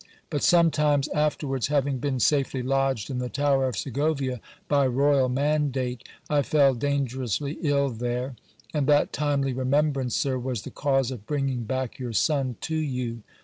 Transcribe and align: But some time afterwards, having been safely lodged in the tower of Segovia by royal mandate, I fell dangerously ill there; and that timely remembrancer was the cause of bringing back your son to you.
But 0.31 0.41
some 0.41 0.71
time 0.71 1.03
afterwards, 1.13 1.67
having 1.67 1.99
been 1.99 2.19
safely 2.19 2.63
lodged 2.63 3.11
in 3.11 3.19
the 3.19 3.29
tower 3.29 3.67
of 3.67 3.77
Segovia 3.77 4.41
by 4.67 4.87
royal 4.87 5.29
mandate, 5.29 6.03
I 6.27 6.41
fell 6.41 6.73
dangerously 6.73 7.59
ill 7.61 7.89
there; 7.91 8.35
and 8.73 8.87
that 8.87 9.13
timely 9.13 9.53
remembrancer 9.53 10.39
was 10.39 10.63
the 10.63 10.71
cause 10.71 11.11
of 11.11 11.27
bringing 11.27 11.65
back 11.65 11.99
your 11.99 12.13
son 12.13 12.55
to 12.61 12.75
you. 12.75 13.21